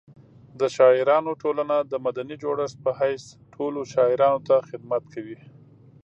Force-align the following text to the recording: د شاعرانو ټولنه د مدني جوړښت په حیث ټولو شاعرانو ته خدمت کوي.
د 0.59 0.61
شاعرانو 0.75 1.31
ټولنه 1.43 1.75
د 1.91 1.93
مدني 2.05 2.35
جوړښت 2.43 2.77
په 2.85 2.91
حیث 2.99 3.23
ټولو 3.53 3.79
شاعرانو 3.93 4.39
ته 4.47 4.55
خدمت 4.69 5.03
کوي. 5.13 5.37